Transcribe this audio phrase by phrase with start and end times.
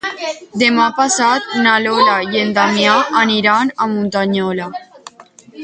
[0.61, 4.71] Demà passat na Lola i en Damià aniran a Muntanyola.